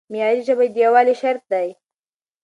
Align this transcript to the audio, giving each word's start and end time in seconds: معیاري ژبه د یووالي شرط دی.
معیاري 0.11 0.41
ژبه 0.47 0.65
د 0.73 0.75
یووالي 0.83 1.15
شرط 1.21 1.43
دی. 1.51 1.69